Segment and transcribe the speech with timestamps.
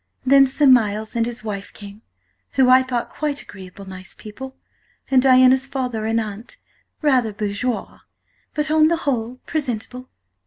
[0.25, 2.01] Then Sir Miles and his wife came,
[2.53, 4.55] who I thought quite agreeable nice People,
[5.11, 6.57] and Diana's Father and Aunt,
[7.03, 7.99] rather Bourgeois,
[8.55, 10.09] but, on the whole, presentable.